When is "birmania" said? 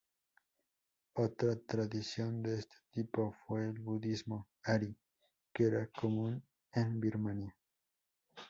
6.99-7.55